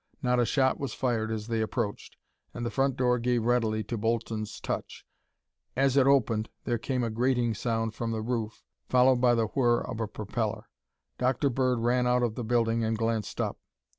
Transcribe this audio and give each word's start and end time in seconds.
Not 0.23 0.39
a 0.39 0.45
shot 0.45 0.79
was 0.79 0.95
fired 0.95 1.29
as 1.31 1.45
they 1.45 1.61
approached, 1.61 2.17
and 2.55 2.65
the 2.65 2.71
front 2.71 2.97
door 2.97 3.19
gave 3.19 3.43
readily 3.45 3.83
to 3.83 3.99
Bolton's 3.99 4.59
touch. 4.59 5.05
At 5.77 5.95
it 5.95 6.07
opened 6.07 6.49
there 6.63 6.79
came 6.79 7.03
a 7.03 7.11
grating 7.11 7.53
sound 7.53 7.93
from 7.93 8.09
the 8.09 8.23
roof 8.23 8.63
followed 8.89 9.21
by 9.21 9.35
the 9.35 9.49
whir 9.53 9.79
of 9.79 9.99
a 9.99 10.07
propeller. 10.07 10.69
Dr. 11.19 11.51
Bird 11.51 11.81
ran 11.81 12.07
out 12.07 12.23
of 12.23 12.33
the 12.33 12.43
building 12.43 12.83
and 12.83 12.97
glanced 12.97 13.39
up. 13.39 13.59